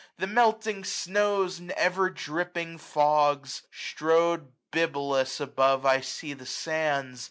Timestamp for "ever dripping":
1.73-2.79